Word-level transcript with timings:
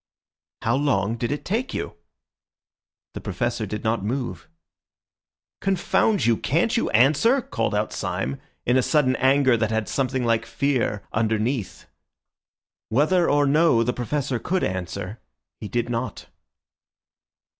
"How 0.63 0.75
long 0.77 1.15
did 1.15 1.31
it 1.31 1.45
take 1.45 1.75
you?" 1.75 1.93
The 3.13 3.21
Professor 3.21 3.67
did 3.67 3.83
not 3.83 4.03
move. 4.03 4.47
"Confound 5.59 6.25
you, 6.25 6.37
can't 6.37 6.75
you 6.75 6.89
answer?" 6.89 7.39
called 7.39 7.75
out 7.75 7.93
Syme, 7.93 8.41
in 8.65 8.77
a 8.77 8.81
sudden 8.81 9.15
anger 9.17 9.55
that 9.55 9.69
had 9.69 9.87
something 9.87 10.25
like 10.25 10.47
fear 10.47 11.03
underneath. 11.13 11.85
Whether 12.89 13.29
or 13.29 13.45
no 13.45 13.83
the 13.83 13.93
Professor 13.93 14.39
could 14.39 14.63
answer, 14.63 15.19
he 15.59 15.67
did 15.67 15.87
not. 15.87 16.25